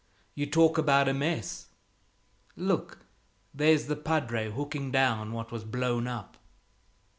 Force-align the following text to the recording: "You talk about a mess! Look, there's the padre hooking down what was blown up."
"You 0.33 0.47
talk 0.47 0.79
about 0.79 1.07
a 1.07 1.13
mess! 1.13 1.67
Look, 2.55 3.05
there's 3.53 3.85
the 3.85 3.95
padre 3.95 4.49
hooking 4.49 4.89
down 4.89 5.31
what 5.31 5.51
was 5.51 5.63
blown 5.63 6.07
up." 6.07 6.37